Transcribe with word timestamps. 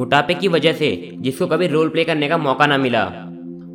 मोटापे 0.00 0.34
की 0.34 0.48
वजह 0.48 0.72
से 0.72 1.10
जिसको 1.14 1.46
कभी 1.46 1.66
रोल 1.66 1.88
प्ले 1.88 2.04
करने 2.04 2.28
का 2.28 2.36
मौका 2.38 2.66
ना 2.66 2.76
मिला। 2.78 3.00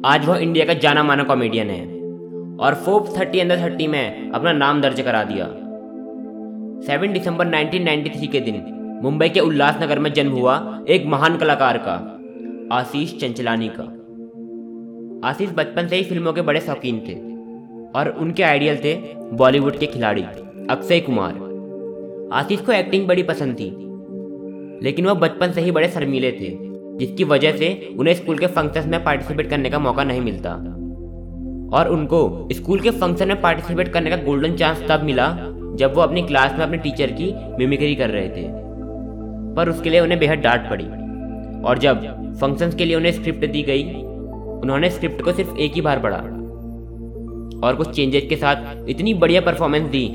आज 0.05 0.25
वह 0.25 0.37
इंडिया 0.37 0.65
का 0.65 0.73
जाना 0.73 1.03
माना 1.03 1.23
कॉमेडियन 1.23 1.69
है 1.69 1.81
और 2.57 2.75
फोर्ब्स 2.75 3.17
थर्टी 3.19 3.39
अंडर 3.39 3.57
थर्टी 3.57 3.87
में 3.87 4.31
अपना 4.31 4.53
नाम 4.53 4.81
दर्ज 4.81 5.01
करा 5.01 5.23
दिया। 5.23 5.45
7 6.87 7.13
दिसंबर 7.13 7.47
1993 7.47 8.27
के 8.27 8.39
दिन 8.39 8.59
मुंबई 9.03 9.29
के 9.29 9.39
उल्लासनगर 9.39 9.99
में 9.99 10.11
जन्म 10.13 10.31
हुआ 10.31 10.57
एक 10.89 11.05
महान 11.05 11.37
कलाकार 11.37 11.77
का, 11.77 11.95
आशीष 12.75 13.17
चंचलानी 13.19 13.69
का। 13.71 13.87
आशीष 15.29 15.49
बचपन 15.49 15.87
से 15.87 15.95
ही 15.95 16.03
फ़िल्मों 16.03 16.33
के 16.33 16.41
बड़े 16.41 16.61
शौकीन 16.61 16.99
थे 16.99 17.21
और 17.99 18.15
उनके 18.19 18.43
आइडियल 18.43 18.77
थे 18.77 18.95
बॉलीवुड 19.37 19.77
के 19.77 19.85
खिलाड़ी 19.85 20.23
अक्षय 20.69 20.99
कुमार। 20.99 21.33
आशीष 22.33 22.61
को 22.61 22.71
एक्टिंग 22.71 23.07
बड़ी 23.07 23.23
पसंद 23.23 23.53
थी। 23.53 23.84
लेकिन 24.83 25.05
वह 25.05 25.13
बचपन 25.13 25.51
से 25.51 25.61
ही 25.61 25.71
बड़े 25.71 25.87
शर्मीले 25.87 26.31
थे, 26.31 26.57
जिसकी 26.97 27.23
वजह 27.23 27.51
से 27.51 27.95
उन्हें 27.99 28.13
स्कूल 28.13 28.37
के 28.37 28.47
फ़ंक्शंस 28.47 28.85
में 28.85 29.03
पार्टिसिपेट 29.03 29.49
करने 29.49 29.69
का 29.69 29.79
मौका 29.79 30.03
नहीं 30.03 30.21
मिलता। 30.21 30.51
और 31.77 31.87
उनको 31.89 32.49
स्कूल 32.51 32.79
के 32.79 32.89
फ़ंक्शन 32.89 33.27
में 33.27 33.41
पार्टिसिपेट 33.41 33.87
करने 33.87 34.09
का 34.09 34.15
गोल्डन 34.15 34.55
चांस 34.55 34.85
तब 34.89 35.03
मिला, 35.03 35.37
जब 35.75 35.95
वो 35.95 36.01
अपनी 36.01 36.21
क्लास 36.21 36.51
में 36.57 36.65
अपने 36.65 36.77
टीचर 36.77 37.11
की 37.11 37.33
मिमिक्री 37.57 37.95
कर 37.95 38.09
रहे 38.09 38.29
थे। 38.29 38.47
पर 39.55 39.69
उसके 39.69 39.89
लिए 39.89 39.99
उन्हें 39.99 40.19
बेहद 40.19 40.39
डांट 40.39 40.69
पड़ी। 40.69 40.85
और 41.63 41.77
जब 41.77 42.01
फ़ंक्शंस 42.41 42.75
के 42.75 42.85
लिए 42.85 42.95
उन्हें 42.95 43.11
स्क्रिप्ट 43.11 43.45
दी 43.45 43.61
गई, 43.61 43.83
उन्होंने 44.61 44.89
स्क्रिप्ट 44.89 45.21
को 45.21 45.31
सिर्फ़ 45.31 45.57
एक 45.57 45.73
ही 45.73 45.81
बार 45.81 45.99
पढ़ा। 45.99 46.17
और 47.67 47.75
कुछ 47.75 47.89
चेंजेस 47.89 48.25
के 48.29 48.35
साथ 48.35 48.89
इतनी 48.89 49.13
बढ़िया 49.13 49.41
परफॉर्मेंस 49.41 49.89
दी 49.89 50.09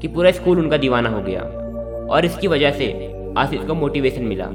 कि 0.00 0.08
पूरा 0.08 0.30
स्कूल 0.30 0.58
उनका 0.58 0.76
दीवाना 0.76 1.08
हो 1.08 1.22
गया। 1.22 1.40
और 2.10 2.24
इसकी 2.24 2.46
वजह 2.46 2.70
से 2.70 3.11
आशीष 3.38 3.60
को 3.60 3.74
मोटिवेशन 3.74 4.24
मिला। 4.24 4.46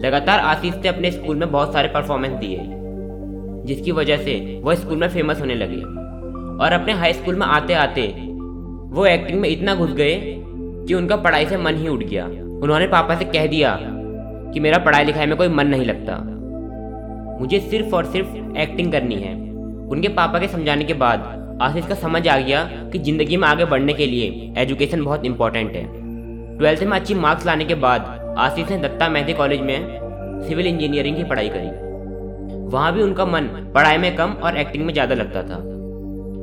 लगातार 0.00 0.38
आशीष 0.38 0.74
ने 0.74 0.88
अपने 0.88 1.10
स्कूल 1.10 1.36
में 1.36 1.50
बहुत 1.52 1.72
सारे 1.72 1.88
परफॉर्मेंस 1.88 2.32
दिए, 2.32 2.58
जिसकी 3.66 3.92
वजह 3.92 4.16
से 4.16 4.60
वह 4.64 4.74
स्कूल 4.74 4.98
में 4.98 5.08
फ़ेमस 5.08 5.40
होने 5.40 5.54
लगे। 5.54 5.80
और 6.56 6.72
अपने 6.72 6.92
हाई 6.92 7.12
स्कूल 7.12 7.34
में 7.34 7.46
आते 7.46 7.74
आते 7.74 8.06
वो 8.92 9.06
एक्टिंग 9.06 9.40
में 9.40 9.48
इतना 9.48 9.74
घुस 9.74 9.92
गए 9.92 10.14
कि 10.86 10.94
उनका 10.94 11.16
पढ़ाई 11.16 11.46
से 11.46 11.56
मन 11.56 11.76
ही 11.76 11.88
उठ 11.88 12.04
गया। 12.04 12.26
उन्होंने 12.62 12.86
पापा 12.86 13.16
से 13.16 13.24
कह 13.24 13.46
दिया 13.46 13.78
कि 14.52 14.60
मेरा 14.60 14.78
पढ़ाई 14.78 15.04
लिखाई 15.04 15.26
में 15.26 15.36
कोई 15.36 15.48
मन 15.48 15.66
नहीं 15.66 15.84
लगता। 15.84 16.18
मुझे 17.40 17.60
सिर्फ़ 17.60 17.94
और 17.94 18.04
सिर्फ़ 18.04 18.58
एक्टिंग 18.58 18.92
करनी 18.92 19.14
है। 19.14 19.34
उनके 19.88 20.08
पापा 20.08 20.38
के 20.38 20.48
समझाने 20.48 20.84
के 20.84 20.94
बाद 20.94 21.58
आशीष 21.62 21.86
का 21.86 21.94
समझ 21.94 22.28
आ 22.28 22.38
गया 22.38 22.62
कि 22.92 22.98
ज़िंदगी 22.98 23.36
में 23.36 23.48
आगे 23.48 23.64
बढ़ने 23.64 23.92
के 23.92 24.06
लिए 24.06 24.52
एजुकेशन 24.58 25.04
बहुत 25.04 25.24
इंपॉर्टेंट 25.24 25.72
है। 25.72 26.05
ट्वेल्थ 26.58 26.82
में 26.82 26.92
अच्छी 26.92 27.14
मार्क्स 27.16 27.46
लाने 27.46 27.64
के 27.64 27.74
बाद 27.76 28.34
आशीष 28.38 28.70
ने 28.70 28.76
दत्ता 28.78 29.08
मेहदी 29.08 29.32
कॉलेज 29.34 29.60
में 29.62 30.44
सिविल 30.48 30.66
इंजीनियरिंग 30.66 31.16
की 31.16 31.24
पढ़ाई 31.24 31.48
करी। 31.48 31.68
वहाँ 32.68 32.92
भी 32.94 33.02
उनका 33.02 33.24
मन 33.26 33.46
पढ़ाई 33.74 33.98
में 33.98 34.14
कम 34.16 34.30
और 34.42 34.56
एक्टिंग 34.58 34.84
में 34.84 34.92
ज़्यादा 34.92 35.14
लगता 35.14 35.42
था। 35.42 35.58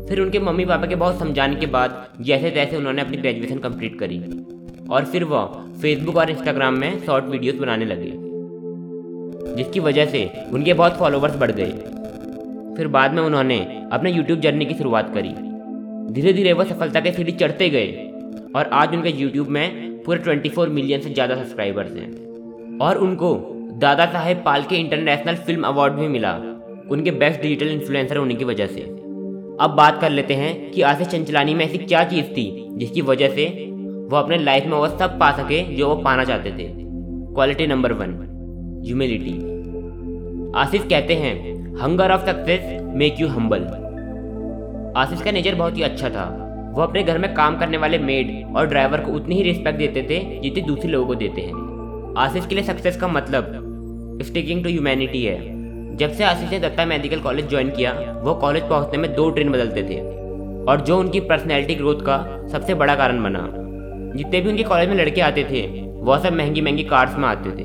फिर 0.08 0.20
उनके 0.20 0.40
मम्मी 0.40 0.66
पापा 0.66 0.88
के 0.88 0.96
बहुत 0.96 1.20
समझाने 1.20 1.56
के 1.56 1.66
बाद 1.68 2.08
जैसे 2.22 2.50
तैसे 2.52 2.78
उन्होंने 2.78 3.02
अपनी 3.02 3.18
ग्रेजुएशन 3.18 3.60
कंप्लीट 3.60 3.98
करी 4.00 4.20
और 4.90 5.06
फिर 5.06 5.24
वह 5.26 5.46
फेसबुक 5.82 6.18
और 6.18 6.30
इंस्टाग्राम 6.30 6.78
में 6.80 7.00
शॉर्ट 7.06 7.26
वीडियोस 7.26 7.56
बनाने 7.56 7.86
लगे, 7.86 8.12
जिसकी 9.56 9.80
वजह 9.80 10.06
से 10.08 10.30
उनके 10.54 10.74
बहुत 10.74 10.98
फॉलोवर्स 10.98 11.36
बढ़ 11.38 11.52
गए। 11.52 11.72
फिर 12.78 12.88
बाद 12.90 13.14
में 13.14 13.22
उन्होंने 13.22 13.60
अपने 13.94 14.12
यूट्यूब 14.12 14.40
जर्नी 14.40 14.66
की 14.66 14.74
शुरुआत 14.74 15.14
करी। 15.14 15.34
धीरे 16.14 16.34
धीरे 16.34 16.54
वह 16.54 16.64
सफलता 16.66 17.00
के 17.00 17.12
सीढ़ी 17.12 17.32
चढ़ते 17.34 17.70
गए 17.70 18.10
और 18.56 18.70
आज 18.74 18.94
उनके 18.96 19.10
यूट्यूब 19.12 19.48
में 19.48 19.93
पूरे 20.06 20.20
24 20.22 20.70
मिलियन 20.70 21.02
से 21.02 21.10
ज़्यादा 21.10 21.36
सब्सक्राइबर्स 21.36 21.92
हैं। 21.92 22.78
और 22.82 22.98
उनको 22.98 23.36
Dada 23.80 24.06
Saheb 24.06 24.42
Phalke 24.46 24.76
international 24.76 25.36
film 25.38 25.64
award 25.64 25.94
भी 25.94 26.08
मिला, 26.08 26.34
उनके 26.92 27.12
बेस्ट 27.14 27.42
डिजिटल 27.42 27.68
इन्फ्लुएंसर 27.70 28.18
होने 28.18 28.36
की 28.36 28.46
वजह 28.46 28.68
से। 28.68 28.82
अब 29.62 29.76
बात 29.78 30.00
कर 30.02 30.10
लेते 30.10 30.34
हैं 30.34 30.72
कि 30.72 30.82
आशीष 30.82 31.08
चंचलानी 31.08 31.54
में 31.54 31.66
ऐसी 31.66 31.78
क्या 31.78 32.04
चीज़ 32.04 32.26
थी, 32.28 32.46
जिसकी 32.78 33.02
वजह 33.04 33.36
से 33.36 33.46
वो 34.10 34.18
अपने 34.18 34.38
लाइफ 34.38 34.66
में 34.66 34.78
वो 34.78 34.88
सब 34.90 35.18
पा 35.20 35.32
सके 35.32 35.62
जो 35.76 35.88
वो 35.90 35.96
पाना 36.04 36.24
चाहते 36.24 36.52
थे। 36.52 36.68
Quality 37.34 37.68
number 37.68 37.94
one 37.94 38.12
humility 38.86 39.34
Ashish 40.56 40.82
कहते 40.82 41.14
हैं 41.16 41.36
hunger 41.78 42.12
of 42.12 42.26
success 42.26 42.82
make 42.96 43.22
you 43.22 43.28
humble 43.28 43.62
Ashish 44.98 45.22
का 45.22 45.32
नेचर 45.32 45.56
बहुत 45.56 45.78
ही 45.78 45.84
अच्छा 45.84 46.10
था। 46.10 46.26
वो 46.74 46.82
अपने 46.82 47.04
घर 47.04 47.18
में 47.18 47.34
काम 47.34 47.58
करने 47.58 47.78
वाले 47.78 47.98
मेड 48.00 48.56
और 48.56 48.68
ड्राइवर 48.68 49.00
को 49.00 49.12
उतनी 49.12 49.36
ही 49.36 49.44
रिस्पेक्ट 49.44 49.80
देते 49.80 50.02
थे 50.02 50.20
जितनी 50.42 50.62
दूसरे 50.62 50.92
लोगों 50.92 51.08
को 51.08 51.16
देते 51.16 51.42
हैं। 51.42 52.14
आशीष 52.18 52.46
के 52.46 52.56
लिए 52.56 52.64
सक्सेस 52.64 52.98
का 52.98 53.08
मतलब 53.08 54.20
स्टिकिंग 54.24 54.64
टू 54.64 54.70
ह्यूमैनिटी 54.70 55.24
है। 55.26 55.98
जब 55.98 56.12
से 56.12 56.24
आशीष 56.24 56.52
ने 56.52 56.60
दत्ता 56.60 56.86
मेडिकल 56.86 57.20
कॉलेज 57.20 57.50
ज्वाइन 57.50 57.70
किया, 57.70 57.92
वो 58.24 58.34
कॉलेज 58.36 58.64
पहुँचने 58.64 58.98
में 58.98 59.14
दो 59.16 59.30
ट्रेन 59.30 59.52
बदलते 59.52 59.84
थे 59.84 60.00
और 60.64 60.82
जो 60.82 60.98
उनकी 61.00 61.20
पर्सनैलिटी 61.20 61.76
ग्रोथ 61.76 62.02
का 62.02 62.18
सबसे 62.52 62.74
बड़ा 62.74 62.96
कारण 62.96 63.24
बना। 63.24 63.48
जितने 64.18 64.42
भी 64.42 64.50
उनके 64.50 64.64
कॉलेज 64.64 64.90
में 64.90 64.96
लड़के 64.96 65.22
आते 65.22 65.44
थे 65.44 65.62
वह 66.02 66.20
सब 66.20 66.34
महँगी 66.34 66.62
महँगी 66.62 66.84
कार्स 66.84 67.18
में 67.18 67.28
आते 67.28 67.50
थे। 67.52 67.64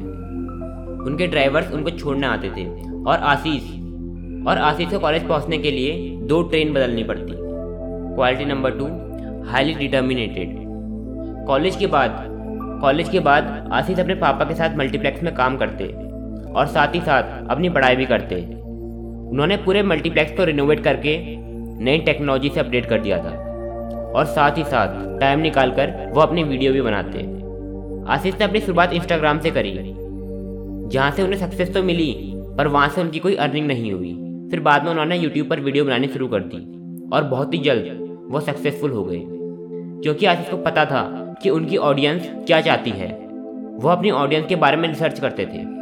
उनके 1.06 1.26
ड्राइवर्स 1.26 1.72
उनको 1.72 1.90
छोड़ने 1.90 2.26
आते 2.26 2.50
थे 2.50 2.66
और 3.02 3.18
आशीष 3.24 3.62
और 4.48 4.58
आशीष 4.58 4.90
को 4.90 4.98
कॉलेज 4.98 5.28
पहुँचने 5.28 5.58
के 5.58 5.70
लिए 5.70 6.16
दो 6.22 6.42
ट्रेन 6.42 6.72
बदलनी 6.72 7.04
पड़ती। 7.04 7.47
Quality 8.18 8.44
number 8.44 8.70
two 8.78 8.86
highly 9.46 9.74
determinated 9.74 10.54
college 11.46 11.76
के 11.76 11.86
बाद, 11.86 12.16
कॉलेज 12.82 13.08
के 13.08 13.20
बाद 13.20 13.68
आशीष 13.72 13.98
अपने 13.98 14.14
पापा 14.14 14.44
के 14.44 14.54
साथ 14.54 14.76
मल्टीप्लेक्स 14.78 15.22
में 15.22 15.34
काम 15.34 15.56
करते 15.56 15.84
और 16.52 16.66
साथ 16.68 16.94
ही 16.94 17.00
साथ 17.00 17.50
अपनी 17.50 17.68
पढ़ाई 17.68 17.96
भी 17.96 18.06
करते। 18.06 18.36
उन्होंने 19.30 19.56
पूरे 19.56 19.82
मल्टीप्लेक्स 19.84 20.36
को 20.36 20.44
रिनोवेट 20.44 20.82
करके 20.84 21.16
नई 21.80 21.98
टेक्नोलॉजी 22.00 22.48
से 22.48 22.60
अपडेट 22.60 22.86
कर 22.86 23.00
दिया 23.00 23.18
था 23.18 23.36
और 24.10 24.24
साथ 24.26 24.58
ही 24.58 24.64
साथ 24.64 24.98
टाइम 25.20 25.40
निकाल 25.40 25.70
कर 25.70 25.94
वो 26.14 26.20
अपनी 26.20 26.44
वीडियो 26.44 26.72
भी 26.72 26.82
बनाते। 26.82 27.22
आशीष 28.08 28.34
ने 28.34 28.44
अपनी 28.44 28.60
शुरुआत 28.60 28.92
इंस्टाग्राम 28.94 29.38
से 29.38 29.50
करी, 29.50 29.72
जहाँ 30.88 31.10
से 31.10 31.22
उन्हें 31.22 31.38
सक्सेस 31.40 31.72
तो 31.74 31.82
मिली, 31.84 32.12
पर 32.58 32.68
वहाँ 32.68 32.88
से 32.88 33.00
उनकी 33.00 33.18
कोई 33.18 33.34
अर्निंग 33.36 33.66
नहीं 33.66 33.92
हुई। 33.92 34.12
फिर 34.50 34.60
बाद 34.62 34.84
में 34.84 34.90
उन्होंने 34.90 35.18
यूट्यूब 35.18 35.48
पर 35.48 35.60
वीडियो 35.60 35.84
बनानी 35.84 36.08
शुरू 36.08 36.28
कर 36.28 36.40
दी 36.46 36.66
और 37.12 37.24
बहुत 37.26 37.54
ही 37.54 37.58
जल्द 37.60 38.06
वो 38.28 38.40
सक्सेसफुल 38.40 38.90
हो 38.90 39.04
गए। 39.04 39.22
क्योंकि 40.02 40.26
आशीष 40.26 40.50
को 40.50 40.56
पता 40.56 40.84
था 40.84 41.34
कि 41.42 41.50
उनकी 41.50 41.76
ऑडियंस 41.76 42.30
क्या 42.46 42.60
चाहती 42.60 42.90
है। 42.90 43.28
वो 43.74 43.88
अपनी 43.88 44.10
ऑडियंस 44.10 44.46
के 44.46 44.56
बारे 44.56 44.76
में 44.76 44.88
रिसर्च 44.88 45.20
करते 45.20 45.46
थे। 45.46 45.78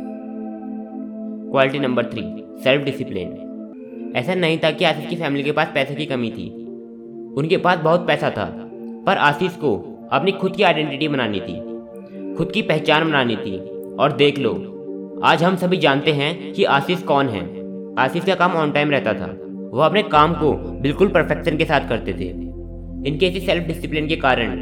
Quality 1.51 1.79
number 1.79 2.05
three 2.05 2.23
self 2.65 2.85
discipline 2.85 3.43
ऐसा 4.17 4.35
नहीं 4.35 4.59
था 4.59 4.71
कि 4.71 4.85
आशीष 4.85 5.07
की 5.07 5.17
फैमिली 5.17 5.45
के 5.45 5.53
पास 5.53 5.69
पैसे 5.75 5.95
की 5.95 6.07
कमी 6.07 6.31
थी। 6.31 6.51
उनके 7.37 7.57
पास 7.57 7.79
बहुत 7.79 8.07
पैसा 8.07 8.31
था, 8.31 8.71
पर 9.07 9.17
आशीष 9.17 9.53
को 9.53 9.99
अपनी 10.13 10.33
खुद 10.33 10.57
की 10.57 10.63
आइडेंटिटी 10.63 11.09
बनानी 11.09 11.41
थी, 11.41 11.61
खुद 12.37 12.51
की 12.51 12.63
पहचान 12.63 13.05
बनानी 13.05 13.37
थी। 13.37 13.59
और 13.95 14.13
देख 14.13 14.39
लो, 14.39 14.73
आज 15.25 15.43
हम 15.43 15.57
सभी 15.57 15.77
जानते 15.77 16.13
हैं 16.13 16.53
कि 16.53 16.65
आशीष 16.65 17.03
कौन 17.03 17.29
है। 17.29 17.43
आशीष 17.99 18.25
का 18.25 18.35
काम 18.35 18.53
ऑन 18.53 18.73
टाइम 18.73 18.91
रहता 18.91 19.13
था। 19.13 19.46
वह 19.77 19.87
अपने 19.87 20.03
काम 20.03 20.35
को 20.35 20.53
बिल्कुल 20.83 21.09
परफेक्शन 21.09 21.57
के 21.57 21.65
साथ 21.65 21.89
करते 21.89 22.13
थे। 22.13 22.29
इनके 23.09 23.27
इसी 23.27 23.41
सेल्फ 23.41 23.67
डिसिप्लिन 23.67 24.07
के 24.09 24.17
कारण 24.17 24.55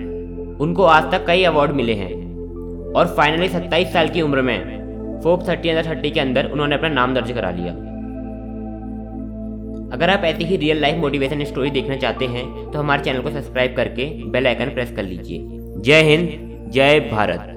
उनको 0.60 0.84
आज 0.84 1.10
तक 1.12 1.26
कई 1.26 1.44
अवार्ड 1.44 1.72
मिले 1.72 1.94
हैं। 1.94 2.12
और 2.92 3.14
फाइनली 3.16 3.48
सत्ताईस 3.48 3.92
साल 3.92 4.08
की 4.08 4.22
उम्र 4.22 4.42
में 4.42 5.20
फोर्ब 5.22 5.48
थर्टी 5.48 5.68
अंदर 5.68 5.90
थर्टी 5.90 6.10
के 6.10 6.20
अंदर 6.20 6.50
उन्होंने 6.50 6.74
अपना 6.74 6.88
नाम 6.88 7.14
दर्ज 7.14 7.32
करा 7.32 7.50
लिया। 7.50 7.72
अगर 9.92 10.10
आप 10.10 10.24
ऐसी 10.24 10.44
ही 10.44 10.56
रियल 10.56 10.80
लाइफ 10.80 11.00
मोटिवेशन 11.00 11.44
स्टोरी 11.44 11.70
देखना 11.70 11.96
चाहते 11.96 12.26
हैं 12.26 12.46
तो 12.70 12.78
हमारे 12.78 13.02
चैनल 13.02 13.22
को 13.22 13.30
सब्सक्राइब 13.30 13.76
करके 13.76 14.10
बेल 14.30 14.46
आइकन 14.46 14.74
प्रेस 14.74 14.92
कर 14.92 15.02
लीजिए। 15.02 15.38
जय 15.80 16.02
हिंद, 16.02 16.70
जय 16.72 17.00
भारत। 17.12 17.53